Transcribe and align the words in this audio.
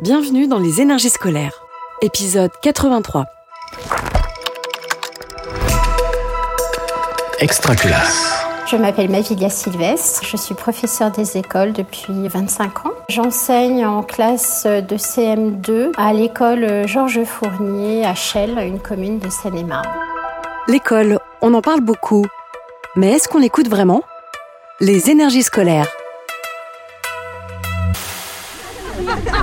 Bienvenue 0.00 0.46
dans 0.46 0.60
les 0.60 0.80
énergies 0.80 1.10
scolaires. 1.10 1.60
Épisode 2.02 2.52
83. 2.62 3.24
Extraculasse. 7.40 8.46
Je 8.70 8.76
m'appelle 8.76 9.10
Mavilia 9.10 9.50
Sylvestre, 9.50 10.24
je 10.24 10.36
suis 10.36 10.54
professeure 10.54 11.10
des 11.10 11.36
écoles 11.36 11.72
depuis 11.72 12.28
25 12.28 12.86
ans. 12.86 12.92
J'enseigne 13.08 13.84
en 13.84 14.04
classe 14.04 14.66
de 14.66 14.96
CM2 14.96 15.90
à 15.96 16.12
l'école 16.12 16.86
Georges 16.86 17.24
Fournier 17.24 18.06
à 18.06 18.14
Chelles, 18.14 18.56
une 18.58 18.78
commune 18.78 19.18
de 19.18 19.28
Seine-et-Marne. 19.28 19.88
L'école, 20.68 21.18
on 21.42 21.52
en 21.54 21.60
parle 21.60 21.80
beaucoup. 21.80 22.24
Mais 22.94 23.14
est-ce 23.14 23.26
qu'on 23.26 23.38
l'écoute 23.38 23.68
vraiment? 23.68 24.04
Les 24.78 25.10
énergies 25.10 25.42
scolaires. 25.42 25.88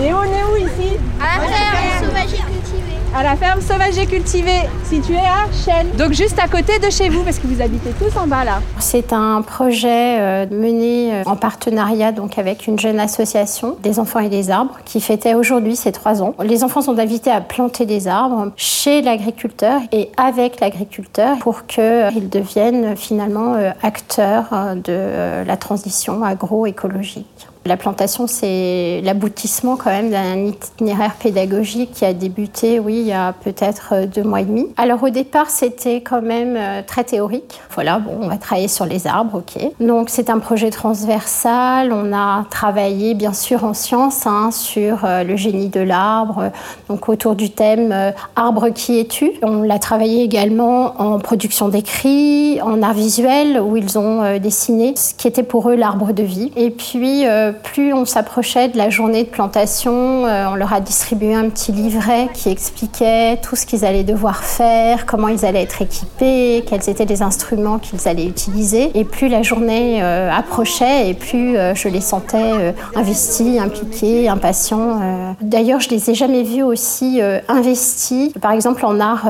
Et 0.02 0.14
on 0.14 0.24
est 0.24 0.44
où 0.52 0.58
ici 0.58 0.98
À 1.22 1.40
la 1.40 1.48
ferme 1.48 2.02
sauvage 2.02 2.34
et 2.34 2.38
cultivée. 2.38 2.96
À 3.16 3.24
la 3.24 3.36
ferme 3.36 3.62
sauvage 3.62 3.98
et 3.98 4.06
cultivée, 4.06 4.70
située 4.84 5.20
à 5.20 5.50
Chelles. 5.54 5.90
Donc 5.98 6.12
juste 6.12 6.38
à 6.38 6.48
côté 6.50 6.80
de 6.80 6.90
chez 6.90 7.08
vous, 7.08 7.24
parce 7.24 7.40
que 7.40 7.48
vous 7.48 7.62
habitez 7.62 7.92
tous 7.92 8.18
en 8.20 8.28
bas 8.28 8.44
là. 8.44 8.60
C'est 8.80 9.14
un 9.14 9.42
projet 9.42 10.20
euh, 10.20 10.46
mené 10.52 11.14
euh, 11.14 11.24
en 11.26 11.38
partenariat 11.38 12.12
donc 12.12 12.38
avec 12.38 12.68
une 12.68 12.78
jeune 12.78 13.00
association 13.00 13.78
des 13.84 14.00
enfants 14.00 14.20
et 14.20 14.28
des 14.28 14.50
arbres 14.50 14.78
qui 14.84 15.00
fêtait 15.00 15.34
aujourd'hui 15.34 15.76
ses 15.76 15.94
trois 15.94 16.22
ans. 16.22 16.34
Les 16.44 16.64
enfants 16.64 16.82
sont 16.82 17.00
invités 17.00 17.32
à 17.32 17.40
planter 17.40 17.86
des 17.86 18.08
arbres 18.10 18.52
chez 18.58 19.02
l'agriculteur 19.02 19.80
et 19.94 20.10
avec 20.18 20.60
l'agriculteur 20.60 21.38
pour 21.40 21.68
qu'ils 21.68 22.30
deviennent 22.30 22.98
finalement 22.98 23.54
euh, 23.54 23.72
acteurs 23.82 24.50
de 24.76 25.46
la 25.46 25.58
transition 25.58 26.24
agroécologique. 26.24 27.48
La 27.68 27.78
plantation, 27.78 28.28
c'est 28.28 29.02
l'aboutissement 29.04 29.76
quand 29.76 29.90
même 29.90 30.12
d'un 30.12 30.38
itinéraire 30.46 31.16
pédagogique 31.16 31.94
qui 31.94 32.06
a 32.06 32.14
débuté, 32.14 32.80
oui, 32.80 32.98
il 33.00 33.08
y 33.08 33.12
a 33.12 33.34
peut-être 33.34 34.06
deux 34.06 34.22
mois 34.22 34.42
et 34.42 34.46
demi. 34.46 34.68
Alors 34.78 35.02
au 35.02 35.10
départ, 35.10 35.50
c'était 35.50 36.02
quand 36.02 36.22
même 36.22 36.56
euh, 36.56 36.84
très 36.86 37.04
théorique. 37.04 37.60
Voilà, 37.74 37.98
bon, 37.98 38.20
on 38.22 38.28
va 38.28 38.38
travailler 38.38 38.68
sur 38.68 38.86
les 38.86 39.08
arbres, 39.08 39.40
ok. 39.40 39.72
Donc 39.80 40.12
c'est 40.12 40.30
un 40.30 40.38
projet 40.38 40.70
transversal. 40.70 41.92
On 41.92 42.14
a 42.14 42.46
travaillé 42.52 43.16
bien 43.16 43.34
sûr 43.34 43.64
en 43.64 43.74
sciences 43.74 44.28
hein, 44.28 44.52
sur 44.52 45.04
euh, 45.04 45.24
le 45.24 45.36
génie 45.36 45.70
de 45.70 45.82
l'arbre, 45.82 46.52
donc 46.88 47.10
autour 47.10 47.34
du 47.34 47.50
thème 47.50 47.92
euh, 47.92 48.12
arbre 48.36 48.70
qui 48.70 49.00
es-tu? 49.00 49.32
On 49.42 49.64
l'a 49.64 49.80
travaillé 49.80 50.22
également 50.22 51.02
en 51.02 51.18
production 51.18 51.70
d'écrits, 51.70 52.62
en 52.62 52.84
art 52.84 52.94
visuel 52.94 53.60
où 53.60 53.76
ils 53.76 53.98
ont 53.98 54.38
dessiné 54.38 54.94
ce 54.96 55.16
qui 55.16 55.28
était 55.28 55.42
pour 55.42 55.72
eux 55.72 55.76
l'arbre 55.76 56.14
de 56.14 56.22
vie. 56.22 56.52
Et 56.56 56.70
puis 56.70 57.26
plus 57.64 57.94
on 57.94 58.06
s'approchait 58.06 58.68
de 58.68 58.78
la 58.78 58.90
journée 58.90 59.24
de 59.24 59.30
plantation, 59.30 60.26
euh, 60.26 60.48
on 60.50 60.56
leur 60.56 60.74
a 60.74 60.80
distribué 60.80 61.34
un 61.34 61.50
petit 61.50 61.72
livret 61.72 62.30
qui 62.34 62.50
expliquait 62.50 63.38
tout 63.38 63.56
ce 63.56 63.66
qu'ils 63.66 63.86
allaient 63.86 64.04
devoir 64.04 64.44
faire, 64.44 65.06
comment 65.06 65.28
ils 65.28 65.46
allaient 65.46 65.64
être 65.64 65.82
équipés, 65.82 66.64
quels 66.68 66.90
étaient 66.90 67.06
les 67.06 67.22
instruments 67.22 67.80
qu'ils 67.80 68.08
allaient 68.08 68.26
utiliser. 68.26 68.92
Et 68.98 69.06
plus 69.06 69.28
la 69.28 69.42
journée 69.42 70.02
euh, 70.02 70.32
approchait, 70.32 71.10
et 71.10 71.14
plus 71.14 71.58
euh, 71.58 71.76
je 71.76 71.88
les 71.88 72.02
sentais 72.02 72.74
investis, 72.96 73.60
impliqués, 73.60 74.28
impatients. 74.28 75.36
D'ailleurs, 75.42 75.80
je 75.80 75.90
les 75.90 76.10
ai 76.10 76.16
jamais 76.16 76.44
vus 76.44 76.64
aussi 76.64 77.22
investis. 77.48 78.34
Par 78.42 78.52
exemple, 78.52 78.86
en 78.86 79.00
art, 79.00 79.30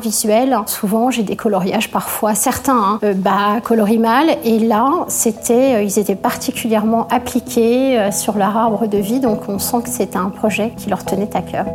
visuel, 0.00 0.56
souvent 0.66 1.10
j'ai 1.10 1.22
des 1.22 1.36
coloriages 1.36 1.90
parfois, 1.90 2.34
certains, 2.34 2.98
hein, 3.02 3.12
bah, 3.16 3.60
coloris 3.62 3.98
mal. 3.98 4.26
Et 4.44 4.58
là, 4.58 4.90
c'était, 5.08 5.84
ils 5.84 5.98
étaient 5.98 6.14
particulièrement 6.14 7.06
appliqués 7.10 7.43
euh, 7.56 8.10
sur 8.10 8.36
leur 8.36 8.56
arbre 8.56 8.86
de 8.86 8.98
vie, 8.98 9.20
donc 9.20 9.48
on 9.48 9.58
sent 9.58 9.82
que 9.84 9.88
c'était 9.88 10.16
un 10.16 10.30
projet 10.30 10.72
qui 10.76 10.88
leur 10.88 11.04
tenait 11.04 11.36
à 11.36 11.42
cœur. 11.42 11.66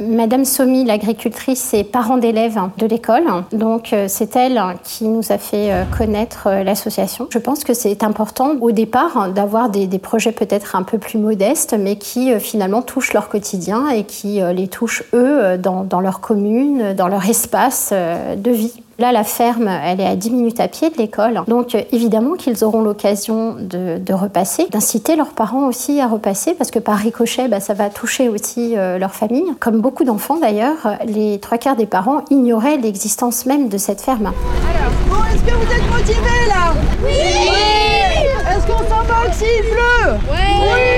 Madame 0.00 0.44
Somi, 0.44 0.84
l'agricultrice, 0.84 1.72
est 1.72 1.84
parent 1.84 2.18
d'élèves 2.18 2.58
de 2.76 2.86
l'école. 2.86 3.24
Donc, 3.52 3.92
euh, 3.92 4.06
c'est 4.08 4.36
elle 4.36 4.60
qui 4.82 5.04
nous 5.08 5.32
a 5.32 5.38
fait 5.38 5.72
euh, 5.72 5.84
connaître 5.96 6.50
l'association. 6.50 7.28
Je 7.30 7.38
pense 7.38 7.64
que 7.64 7.72
c'est 7.72 8.02
important 8.02 8.56
au 8.60 8.72
départ 8.72 9.30
d'avoir 9.30 9.70
des, 9.70 9.86
projets 9.98 10.32
peut-être 10.32 10.76
un 10.76 10.82
peu 10.82 10.98
plus 10.98 11.18
modestes, 11.18 11.74
mais 11.78 11.96
qui 11.96 12.38
finalement 12.40 12.82
touchent 12.82 13.14
leur 13.14 13.28
quotidien 13.28 13.88
et 13.88 14.04
qui 14.04 14.40
les 14.54 14.68
touchent 14.68 15.04
eux 15.14 15.56
dans 15.56 16.00
leur 16.00 16.20
commune, 16.20 16.92
dans 16.94 17.08
leur 17.08 17.24
espace 17.26 17.92
de 17.92 18.50
vie. 18.50 18.82
Là, 18.98 19.10
la 19.10 19.24
ferme, 19.24 19.68
elle 19.68 20.00
est 20.00 20.06
à 20.06 20.16
10 20.16 20.30
minutes 20.30 20.60
à 20.60 20.68
pied 20.68 20.90
de 20.90 20.98
l'école. 20.98 21.42
Donc, 21.48 21.74
euh, 21.74 21.80
évidemment 21.92 22.34
qu'ils 22.34 22.62
auront 22.62 22.82
l'occasion 22.82 23.56
de, 23.58 24.12
repasser, 24.12 24.66
d'inciter 24.70 25.16
leurs 25.16 25.32
parents 25.32 25.66
aussi 25.66 26.00
à 26.00 26.06
repasser, 26.06 26.54
parce 26.54 26.70
que 26.70 26.78
par 26.78 26.98
ricochet, 26.98 27.48
bah, 27.48 27.60
ça 27.60 27.72
va 27.72 27.88
toucher 27.88 28.28
aussi 28.28 28.76
euh, 28.76 28.98
leur 28.98 29.14
famille. 29.14 29.46
Comme 29.60 29.80
beaucoup 29.80 30.04
d'enfants 30.04 30.38
d'ailleurs, 30.38 30.98
les 31.06 31.40
trois 31.40 31.58
quarts 31.58 31.76
des 31.76 31.86
parents 31.86 32.22
ignoraient 32.30 32.76
l'existence 32.76 33.46
même 33.46 33.68
de 33.68 33.78
cette 33.78 34.02
ferme. 34.02 34.26
Alors, 34.26 34.92
bon, 35.08 35.24
est-ce 35.24 35.42
que 35.42 35.56
vous 35.56 35.72
êtes 35.72 35.90
motivés 35.90 36.46
là? 36.48 36.74
Oui, 37.02 37.12
oui 37.12 38.26
Est-ce 38.50 38.66
qu'on 38.66 38.78
s'en 38.78 39.02
va 39.04 39.28
aussi, 39.28 39.44
bleu 39.70 40.18
Oui, 40.30 40.38
oui 40.60 40.92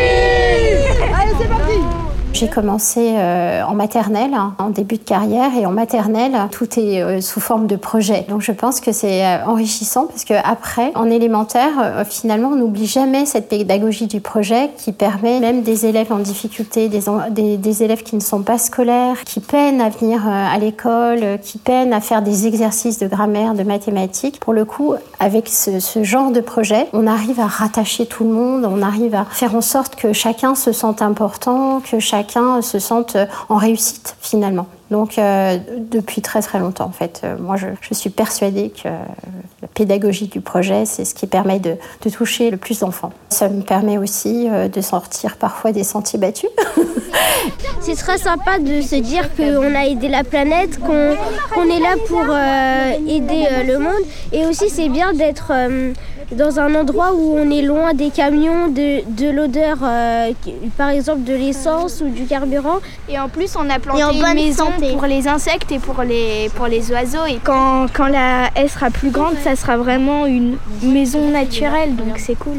Allez, 1.15 1.33
c'est 1.41 1.49
parti 1.49 2.05
j'ai 2.35 2.49
commencé 2.49 3.15
euh, 3.17 3.63
en 3.63 3.75
maternelle, 3.75 4.35
hein, 4.35 4.55
en 4.59 4.71
début 4.71 4.97
de 4.97 5.05
carrière, 5.05 5.51
et 5.57 5.67
en 5.67 5.71
maternelle, 5.71 6.37
tout 6.51 6.69
est 6.79 7.01
euh, 7.01 7.21
sous 7.21 7.39
forme 7.39 7.69
de 7.69 7.77
projet. 7.77 8.27
Donc 8.29 8.43
je 8.43 8.51
pense 8.51 8.81
que 8.81 8.91
c'est 8.91 9.25
euh, 9.25 9.45
enrichissant 9.47 10.07
parce 10.07 10.25
que 10.25 10.35
après, 10.45 10.91
en 10.97 11.09
élémentaire, 11.11 12.05
finalement, 12.09 12.49
on 12.49 12.57
n'oublie 12.57 12.87
jamais 12.87 13.25
cette 13.25 13.49
pédagogie 13.49 14.09
du 14.09 14.21
projet 14.21 14.71
qui 14.77 14.91
permet 14.91 15.39
même 15.39 15.63
des 15.63 15.87
élèves 15.87 16.13
en 16.13 16.19
difficulté, 16.19 16.89
des, 16.89 17.83
élèves 17.83 18.03
qui 18.03 18.17
ne 18.17 18.21
sont 18.21 18.43
pas 18.43 18.59
scolaires, 18.59 19.23
qui 19.25 19.39
peinent 19.39 19.81
à 19.81 19.89
venir 19.89 20.27
à 20.27 20.59
l'école, 20.59 21.39
qui 21.43 21.59
peinent 21.59 21.93
à 21.93 22.01
faire 22.01 22.23
des 22.23 22.47
exercices 22.47 22.99
de 22.99 23.07
grammaire, 23.07 23.55
de 23.55 23.63
mathématiques. 23.63 24.41
Pour 24.41 24.53
le 24.53 24.65
coup, 24.65 24.95
avec 25.21 25.49
ce, 25.49 25.79
ce 25.79 26.03
genre 26.03 26.33
de 26.33 26.41
projet, 26.41 26.89
on 26.93 27.07
arrive 27.07 27.39
à 27.39 27.47
rattacher 27.47 28.07
tout 28.07 28.25
le 28.25 28.31
monde, 28.31 28.65
on 28.65 28.83
arrive 28.83 29.15
à 29.15 29.25
faire 29.25 29.55
en 29.55 29.61
sorte 29.61 29.95
que 29.95 30.13
chacun 30.13 30.55
se 30.55 30.73
sente 30.73 31.01
important, 31.01 31.81
que 31.81 32.01
chacun 32.01 32.24
chacun 32.25 32.63
se 32.63 32.79
sente 32.79 33.17
en 33.49 33.57
réussite 33.57 34.17
finalement. 34.21 34.67
Donc 34.91 35.19
euh, 35.19 35.59
depuis 35.79 36.21
très 36.23 36.43
très 36.43 36.59
longtemps 36.59 36.85
en 36.85 36.93
fait, 36.93 37.23
euh, 37.25 37.37
moi 37.39 37.57
je, 37.57 37.67
suis 37.95 38.11
persuadée 38.11 38.71
que 38.71 38.89
la 38.89 39.69
pédagogie 39.75 40.29
du 40.29 40.41
projet 40.41 40.85
c'est 40.85 41.05
ce 41.05 41.15
qui 41.15 41.27
permet 41.27 41.59
de, 41.59 41.77
toucher 42.13 42.51
le 42.51 42.59
plus 42.59 42.81
d'enfants. 42.81 43.13
Ça 43.31 43.49
me 43.49 43.63
permet 43.63 43.99
aussi 43.99 44.49
euh, 44.49 44.69
de 44.69 44.81
sortir 44.81 45.37
parfois 45.37 45.73
des 45.73 45.85
sentiers 45.85 46.19
battus. 46.19 46.51
c'est 47.81 47.97
très 47.97 48.19
sympa 48.19 48.59
de 48.59 48.83
se 48.83 48.97
dire 48.97 49.35
qu'on 49.35 49.75
a 49.75 49.87
aidé 49.87 50.09
la 50.09 50.23
planète, 50.23 50.79
qu'on 50.79 50.93
est 50.95 51.81
là 51.81 51.95
pour 52.07 52.25
aider 53.09 53.47
le 53.67 53.79
monde 53.79 54.05
et 54.33 54.45
aussi 54.47 54.69
c'est 54.69 54.89
bien 54.89 55.13
d'être 55.13 55.51
dans 56.35 56.59
un 56.59 56.75
endroit 56.75 57.13
où 57.15 57.37
on 57.37 57.51
est 57.51 57.63
loin 57.63 57.95
des 57.95 58.11
camions, 58.11 58.69
de, 58.69 59.03
de 59.09 59.31
l'odeur, 59.31 59.79
euh, 59.83 60.33
par 60.77 60.91
exemple 60.91 61.23
de 61.23 61.33
l'essence 61.35 62.03
ou 62.05 62.09
du 62.09 62.25
carburant. 62.25 62.79
Et 63.09 63.19
en 63.19 63.29
plus, 63.29 63.57
on 63.57 63.69
a 63.71 63.79
planté 63.79 64.03
une 64.03 64.35
maison 64.35 64.67
pour 64.93 65.07
les 65.07 65.29
insectes 65.29 65.71
et 65.73 65.79
pour 65.79 66.03
les, 66.03 66.51
pour 66.55 66.67
les 66.67 66.91
oiseaux. 66.91 67.27
Et 67.29 67.39
quand, 67.43 67.87
quand 67.93 68.09
la 68.09 68.51
haie 68.57 68.69
sera 68.69 68.91
plus 68.91 69.11
grande, 69.11 69.35
ça 69.43 69.57
sera 69.57 69.77
vraiment 69.77 70.27
une 70.27 70.57
maison 70.83 71.31
naturelle, 71.31 71.97
donc 71.97 72.19
c'est 72.19 72.37
cool. 72.39 72.59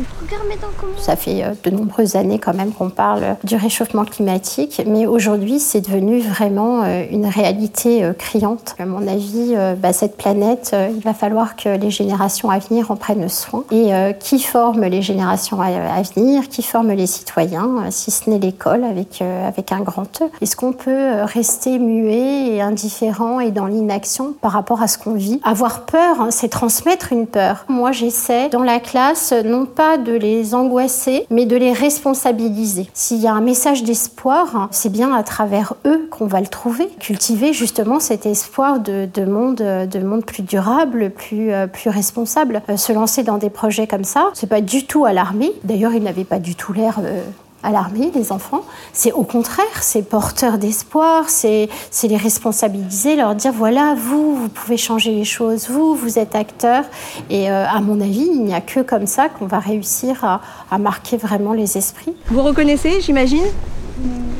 Ça 0.97 1.15
fait 1.15 1.43
euh, 1.43 1.53
de 1.63 1.69
nombreuses 1.69 2.15
années 2.15 2.39
quand 2.39 2.53
même 2.53 2.71
qu'on 2.71 2.89
parle 2.89 3.37
du 3.43 3.55
réchauffement 3.55 4.05
climatique, 4.05 4.81
mais 4.87 5.05
aujourd'hui, 5.05 5.59
c'est 5.59 5.81
devenu 5.81 6.19
vraiment 6.21 6.83
euh, 6.83 7.03
une 7.11 7.25
réalité 7.25 8.09
criante. 8.17 8.75
À 8.79 8.85
mon 8.85 9.07
avis, 9.07 9.55
bah, 9.77 9.93
cette 9.93 10.17
planète, 10.17 10.75
il 10.95 11.01
va 11.01 11.13
falloir 11.13 11.55
que 11.55 11.69
les 11.69 11.89
générations 11.89 12.49
à 12.49 12.59
venir 12.59 12.91
en 12.91 12.95
prennent 12.95 13.29
soin 13.29 13.64
et 13.71 13.93
euh, 13.93 14.13
qui 14.13 14.39
forme 14.39 14.83
les 14.83 15.01
générations 15.01 15.61
à, 15.61 16.01
venir, 16.15 16.47
qui 16.49 16.61
forme 16.61 16.91
les 16.91 17.07
citoyens, 17.07 17.69
euh, 17.77 17.87
si 17.89 18.11
ce 18.11 18.29
n'est 18.29 18.39
l'école 18.39 18.83
avec, 18.83 19.21
euh, 19.21 19.47
avec 19.47 19.71
un 19.71 19.81
grand 19.81 20.21
E. 20.21 20.25
Est-ce 20.41 20.55
qu'on 20.55 20.73
peut 20.73 21.23
rester 21.23 21.79
muet 21.79 22.55
et 22.55 22.61
indifférent 22.61 23.39
et 23.39 23.51
dans 23.51 23.65
l'inaction 23.65 24.33
par 24.41 24.51
rapport 24.51 24.81
à 24.81 24.87
ce 24.87 24.97
qu'on 24.97 25.13
vit? 25.13 25.39
Avoir 25.43 25.85
peur, 25.85 26.21
hein, 26.21 26.27
c'est 26.31 26.49
transmettre 26.49 27.11
une 27.11 27.27
peur. 27.27 27.65
Moi, 27.67 27.91
j'essaie 27.91 28.49
dans 28.49 28.63
la 28.63 28.79
classe 28.79 29.33
non 29.45 29.65
pas 29.65 29.97
de 29.97 30.13
les 30.13 30.55
angoisser, 30.55 31.25
mais 31.29 31.45
de 31.45 31.55
les 31.55 31.73
responsabiliser. 31.73 32.89
S'il 32.93 33.17
y 33.17 33.27
a 33.27 33.33
un 33.33 33.41
message 33.41 33.83
d'espoir, 33.83 34.55
hein, 34.55 34.67
c'est 34.71 34.91
bien 34.91 35.13
à 35.13 35.23
travers 35.23 35.73
eux 35.85 36.07
qu'on 36.11 36.27
va 36.27 36.41
le 36.41 36.47
trouver. 36.47 36.87
Cultiver 36.99 37.53
justement 37.53 37.99
cet 37.99 38.25
espoir 38.25 38.79
de, 38.79 39.07
de 39.11 39.25
monde, 39.25 39.55
de 39.55 39.99
monde 39.99 40.25
plus 40.25 40.43
durable, 40.43 41.09
plus, 41.09 41.51
plus 41.71 41.89
responsable. 41.89 42.61
se 42.75 42.93
lancer 42.93 43.23
dans 43.23 43.37
des 43.37 43.44
projets 43.49 43.87
comme 43.87 44.03
ça. 44.03 44.29
C'est 44.33 44.49
pas 44.49 44.61
du 44.61 44.85
tout 44.85 45.05
alarmé. 45.05 45.51
D'ailleurs, 45.63 45.93
il 45.93 46.03
n'avait 46.03 46.23
pas 46.23 46.39
du 46.39 46.55
tout 46.55 46.73
l'air 46.73 46.99
euh, 47.03 47.21
à 47.63 47.71
l'armée, 47.71 48.11
les 48.13 48.31
enfants. 48.31 48.61
C'est 48.93 49.11
au 49.11 49.23
contraire, 49.23 49.81
c'est 49.81 50.03
porteur 50.03 50.57
d'espoir, 50.57 51.29
c'est 51.29 51.69
les 52.03 52.17
responsabiliser, 52.17 53.15
leur 53.15 53.35
dire 53.35 53.51
voilà, 53.51 53.95
vous, 53.97 54.35
vous 54.35 54.49
pouvez 54.49 54.77
changer 54.77 55.11
les 55.11 55.25
choses, 55.25 55.69
vous, 55.69 55.95
vous 55.95 56.19
êtes 56.19 56.35
acteur. 56.35 56.83
Et 57.29 57.49
euh, 57.49 57.65
à 57.67 57.81
mon 57.81 57.99
avis, 58.01 58.27
il 58.31 58.43
n'y 58.43 58.53
a 58.53 58.61
que 58.61 58.81
comme 58.81 59.07
ça 59.07 59.29
qu'on 59.29 59.47
va 59.47 59.59
réussir 59.59 60.41
à 60.69 60.77
marquer 60.77 61.17
vraiment 61.17 61.53
les 61.53 61.77
esprits. 61.77 62.13
Vous 62.27 62.43
reconnaissez, 62.43 63.01
j'imagine? 63.01 63.45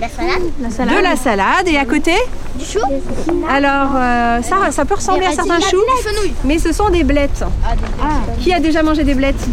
La 0.01 0.09
salade. 0.09 0.97
De 0.97 1.03
la 1.03 1.15
salade 1.15 1.67
et 1.67 1.77
à 1.77 1.85
côté 1.85 2.11
Du 2.57 2.65
chou. 2.65 2.79
Alors 3.49 3.91
euh, 3.95 4.41
ça, 4.41 4.71
ça 4.71 4.85
peut 4.85 4.95
ressembler 4.95 5.25
à 5.25 5.31
certains 5.31 5.59
choux, 5.59 5.83
mais 6.43 6.59
ce 6.59 6.73
sont 6.73 6.89
des 6.89 7.03
blettes. 7.03 7.43
Ah, 8.01 8.07
Qui 8.39 8.53
a 8.53 8.59
déjà 8.59 8.83
mangé 8.83 9.03
des 9.03 9.13
blettes? 9.13 9.47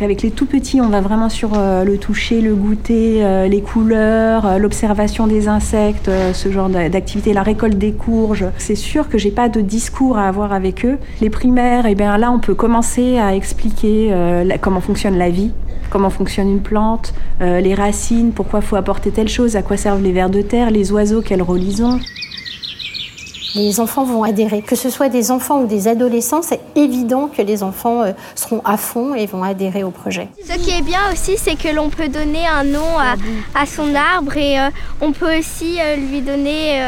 Avec 0.00 0.22
les 0.22 0.32
tout 0.32 0.46
petits, 0.46 0.80
on 0.80 0.88
va 0.88 1.00
vraiment 1.00 1.28
sur 1.28 1.50
euh, 1.54 1.84
le 1.84 1.96
toucher, 1.96 2.40
le 2.40 2.56
goûter, 2.56 3.24
euh, 3.24 3.46
les 3.46 3.62
couleurs, 3.62 4.58
l'observation 4.58 5.28
des 5.28 5.46
insectes, 5.46 6.10
ce 6.32 6.50
genre 6.50 6.68
d'activité, 6.68 7.32
la 7.32 7.44
récolte 7.44 7.78
des 7.78 7.92
courges. 7.92 8.46
C'est 8.58 8.74
sûr 8.74 9.08
que 9.08 9.16
j'ai 9.16 9.30
pas 9.30 9.48
de 9.48 9.60
discours 9.60 10.18
à 10.18 10.26
avoir 10.26 10.52
avec 10.52 10.84
eux. 10.84 10.98
Les 11.20 11.30
primaires, 11.30 11.86
et 11.86 11.92
eh 11.92 11.94
bien 11.94 12.18
là, 12.18 12.32
on 12.32 12.40
peut 12.40 12.54
commencer 12.54 13.18
à 13.18 13.36
expliquer 13.36 14.12
comment 14.60 14.80
fonctionne 14.80 15.18
la 15.18 15.30
vie 15.30 15.52
comment 15.92 16.10
fonctionne 16.10 16.48
une 16.48 16.62
plante, 16.62 17.12
euh, 17.42 17.60
les 17.60 17.74
racines, 17.74 18.32
pourquoi 18.32 18.60
il 18.60 18.66
faut 18.66 18.76
apporter 18.76 19.10
telle 19.10 19.28
chose, 19.28 19.56
à 19.56 19.62
quoi 19.62 19.76
servent 19.76 20.02
les 20.02 20.12
vers 20.12 20.30
de 20.30 20.40
terre, 20.40 20.70
les 20.70 20.90
oiseaux, 20.90 21.20
quelle 21.20 21.42
rôle 21.42 21.62
ils 21.62 21.84
ont. 21.84 22.00
Les 23.54 23.78
enfants 23.78 24.04
vont 24.04 24.22
adhérer. 24.22 24.62
Que 24.62 24.74
ce 24.74 24.88
soit 24.88 25.10
des 25.10 25.30
enfants 25.30 25.60
ou 25.60 25.66
des 25.66 25.86
adolescents, 25.88 26.40
c'est 26.40 26.60
évident 26.74 27.28
que 27.28 27.42
les 27.42 27.62
enfants 27.62 28.00
euh, 28.00 28.12
seront 28.34 28.62
à 28.64 28.78
fond 28.78 29.14
et 29.14 29.26
vont 29.26 29.42
adhérer 29.42 29.84
au 29.84 29.90
projet. 29.90 30.28
Ce 30.42 30.54
qui 30.54 30.70
est 30.70 30.80
bien 30.80 31.00
aussi, 31.12 31.36
c'est 31.36 31.56
que 31.56 31.68
l'on 31.68 31.90
peut 31.90 32.08
donner 32.08 32.46
un 32.46 32.64
nom 32.64 32.96
à, 33.54 33.66
son 33.66 33.94
arbre 33.94 34.34
et 34.38 34.58
euh, 34.58 34.70
on 35.02 35.12
peut 35.12 35.38
aussi 35.38 35.78
lui 36.10 36.22
donner 36.22 36.80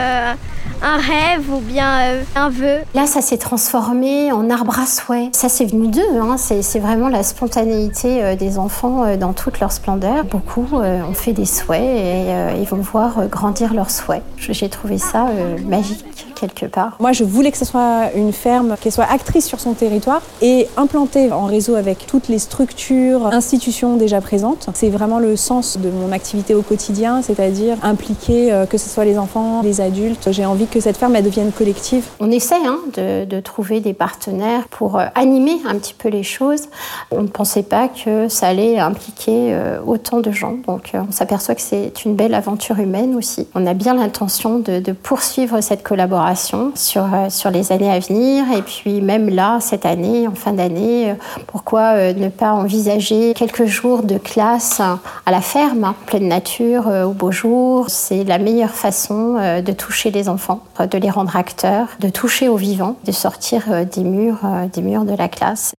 un 0.84 0.98
rêve 0.98 1.50
ou 1.50 1.60
bien 1.60 2.00
euh, 2.00 2.22
un 2.36 2.50
vœu. 2.50 2.80
Là, 2.94 3.06
ça 3.06 3.22
s'est 3.22 3.38
transformé 3.38 4.30
en 4.32 4.50
arbre 4.50 4.78
à 4.78 4.86
souhait. 4.86 5.30
Ça, 5.32 5.48
c'est 5.48 5.64
venu 5.64 5.88
d'eux. 5.88 6.02
Hein. 6.20 6.36
C'est 6.36 6.78
vraiment 6.78 7.08
la 7.08 7.22
spontanéité 7.22 8.22
euh, 8.22 8.36
des 8.36 8.58
enfants 8.58 9.04
euh, 9.04 9.16
dans 9.16 9.32
toute 9.32 9.60
leur 9.60 9.72
splendeur. 9.72 10.24
Beaucoup 10.24 10.66
ont 10.74 11.14
fait 11.14 11.32
des 11.32 11.46
souhaits 11.46 11.80
et 11.80 12.60
ils 12.60 12.66
vont 12.66 12.76
voir 12.78 13.28
grandir 13.28 13.72
leurs 13.72 13.90
souhaits. 13.90 14.22
J'ai 14.36 14.68
trouvé 14.68 14.98
ça 14.98 15.26
magique 15.66 16.04
quelque 16.34 16.66
part. 16.66 16.96
Moi, 17.00 17.12
je 17.12 17.24
voulais 17.24 17.50
que 17.50 17.58
ce 17.58 17.64
soit 17.64 18.10
une 18.14 18.32
ferme 18.32 18.76
qui 18.80 18.90
soit 18.90 19.04
actrice 19.04 19.46
sur 19.46 19.60
son 19.60 19.74
territoire 19.74 20.20
et 20.42 20.68
implantée 20.76 21.32
en 21.32 21.46
réseau 21.46 21.76
avec 21.76 22.06
toutes 22.06 22.28
les 22.28 22.38
structures, 22.38 23.26
institutions 23.28 23.96
déjà 23.96 24.20
présentes. 24.20 24.68
C'est 24.74 24.90
vraiment 24.90 25.20
le 25.20 25.36
sens 25.36 25.78
de 25.78 25.90
mon 25.90 26.12
activité 26.12 26.54
au 26.54 26.62
quotidien, 26.62 27.22
c'est-à-dire 27.22 27.76
impliquer 27.82 28.64
que 28.68 28.78
ce 28.78 28.88
soit 28.88 29.04
les 29.04 29.18
enfants, 29.18 29.62
les 29.62 29.80
adultes. 29.80 30.28
J'ai 30.32 30.44
envie 30.44 30.66
que 30.66 30.73
cette 30.80 30.96
ferme 30.96 31.20
devienne 31.20 31.52
collective. 31.52 32.06
On 32.20 32.30
essaie 32.30 32.64
hein, 32.66 32.78
de, 32.94 33.40
trouver 33.40 33.80
des 33.80 33.94
partenaires 33.94 34.66
pour 34.68 34.98
euh, 34.98 35.06
animer 35.14 35.56
un 35.68 35.74
petit 35.76 35.94
peu 35.94 36.08
les 36.08 36.22
choses. 36.22 36.68
On 37.10 37.22
ne 37.22 37.28
pensait 37.28 37.62
pas 37.62 37.88
que 37.88 38.28
ça 38.28 38.48
allait 38.48 38.78
impliquer 38.78 39.52
euh, 39.52 39.78
autant 39.84 40.20
de 40.20 40.30
gens. 40.30 40.56
Donc 40.66 40.92
euh, 40.94 41.02
on 41.08 41.12
s'aperçoit 41.12 41.54
que 41.54 41.60
c'est 41.60 42.04
une 42.04 42.14
belle 42.14 42.34
aventure 42.34 42.78
humaine 42.78 43.14
aussi. 43.14 43.46
On 43.54 43.66
a 43.66 43.74
bien 43.74 43.94
l'intention 43.94 44.58
de, 44.58 44.80
poursuivre 44.92 45.60
cette 45.60 45.82
collaboration 45.82 46.72
sur, 46.74 47.06
sur 47.28 47.50
les 47.50 47.72
années 47.72 47.90
à 47.90 47.98
venir. 47.98 48.44
Et 48.56 48.62
puis 48.62 49.00
même 49.00 49.28
là, 49.28 49.58
cette 49.60 49.86
année, 49.86 50.26
en 50.28 50.34
fin 50.34 50.52
d'année, 50.52 51.14
pourquoi 51.46 52.12
ne 52.12 52.28
pas 52.28 52.52
envisager 52.52 53.34
quelques 53.34 53.66
jours 53.66 54.02
de 54.02 54.18
classe 54.18 54.80
à 54.80 55.30
la 55.30 55.40
ferme, 55.40 55.84
hein, 55.84 55.94
pleine 56.06 56.28
nature, 56.28 56.86
au 56.86 57.12
beau 57.12 57.32
jour. 57.32 57.86
C'est 57.88 58.24
la 58.24 58.38
meilleure 58.38 58.74
façon 58.74 59.34
de 59.34 59.72
toucher 59.72 60.10
les 60.10 60.28
enfants 60.28 60.63
de 60.78 60.98
les 60.98 61.10
rendre 61.10 61.36
acteurs, 61.36 61.88
de 62.00 62.08
toucher 62.08 62.48
au 62.48 62.56
vivant, 62.56 62.96
de 63.04 63.12
sortir 63.12 63.64
euh, 63.70 63.84
des 63.84 64.04
murs, 64.04 64.40
euh, 64.44 64.66
des 64.66 64.82
murs 64.82 65.04
de 65.04 65.14
la 65.14 65.28
classe. 65.28 65.74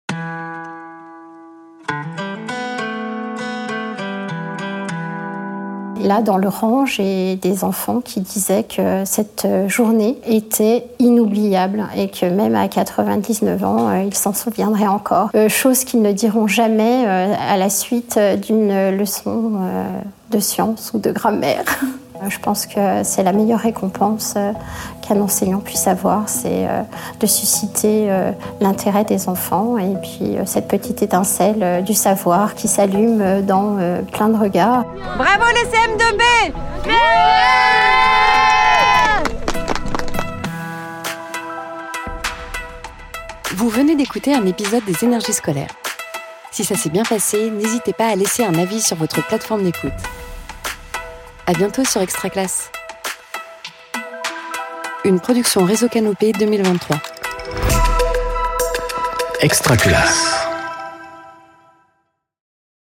Là, 6.00 6.22
dans 6.22 6.36
le 6.36 6.48
rang, 6.48 6.86
j'ai 6.86 7.34
des 7.36 7.64
enfants 7.64 8.00
qui 8.00 8.20
disaient 8.20 8.62
que 8.62 9.04
cette 9.04 9.48
journée 9.66 10.18
était 10.24 10.86
inoubliable 11.00 11.84
et 11.96 12.08
que 12.08 12.26
même 12.26 12.54
à 12.54 12.68
99 12.68 13.64
ans, 13.64 13.88
euh, 13.88 14.02
ils 14.02 14.14
s'en 14.14 14.32
souviendraient 14.32 14.86
encore. 14.86 15.30
chose 15.48 15.84
qu'ils 15.84 16.02
ne 16.02 16.12
diront 16.12 16.46
jamais 16.46 17.06
à 17.06 17.56
la 17.56 17.70
suite 17.70 18.20
d'une 18.46 18.96
leçon 18.96 19.52
de 20.30 20.38
science 20.38 20.92
ou 20.94 20.98
de 20.98 21.10
grammaire. 21.10 21.64
Euh, 22.22 22.30
je 22.30 22.38
pense 22.38 22.66
que 22.66 23.02
c'est 23.02 23.22
la 23.22 23.32
meilleure 23.32 23.60
récompense 23.60 24.34
euh, 24.36 24.52
qu'un 25.02 25.20
enseignant 25.20 25.60
puisse 25.60 25.86
avoir, 25.86 26.28
c'est 26.28 26.66
euh, 26.68 26.82
de 27.20 27.26
susciter 27.26 28.08
l'intérêt 28.60 29.04
des 29.04 29.28
enfants 29.28 29.78
et 29.78 29.94
puis 30.02 30.36
cette 30.44 30.68
petite 30.68 31.02
étincelle 31.02 31.84
du 31.84 31.94
savoir 31.94 32.54
qui 32.54 32.68
s'allume 32.68 33.42
dans 33.42 33.76
plein 34.12 34.28
de 34.28 34.36
regards. 34.36 34.84
Bravo 35.16 35.44
les 35.54 35.68
CM2B 35.70 36.52
Vous 43.54 43.68
venez 43.68 43.94
d'écouter 43.94 44.34
un 44.34 44.44
épisode 44.46 44.84
des 44.84 45.04
énergies 45.04 45.32
scolaires. 45.32 45.74
Si 46.50 46.64
ça 46.64 46.74
s'est 46.74 46.90
bien 46.90 47.04
passé, 47.04 47.50
n'hésitez 47.50 47.92
pas 47.92 48.08
à 48.08 48.16
laisser 48.16 48.44
un 48.44 48.54
avis 48.54 48.80
sur 48.80 48.96
votre 48.96 49.26
plateforme 49.26 49.62
d'écoute. 49.62 49.92
À 51.48 51.52
bientôt 51.52 51.84
sur 51.84 52.00
Extra 52.00 52.28
Classe. 52.28 52.72
Une 55.04 55.20
production 55.20 55.64
Réseau 55.64 55.88
Canopé 55.88 56.32
2023. 56.32 56.96
Extra 59.42 59.76
Classe. 59.76 60.45